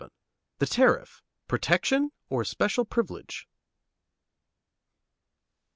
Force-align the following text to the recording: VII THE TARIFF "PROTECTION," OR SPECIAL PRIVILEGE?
VII 0.01 0.07
THE 0.57 0.65
TARIFF 0.65 1.21
"PROTECTION," 1.47 2.11
OR 2.31 2.43
SPECIAL 2.43 2.85
PRIVILEGE? 2.85 3.47